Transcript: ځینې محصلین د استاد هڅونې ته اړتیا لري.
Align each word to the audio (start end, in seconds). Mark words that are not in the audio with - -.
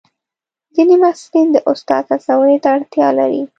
ځینې 0.75 0.95
محصلین 1.03 1.47
د 1.51 1.57
استاد 1.71 2.03
هڅونې 2.11 2.57
ته 2.63 2.69
اړتیا 2.75 3.07
لري. 3.19 3.41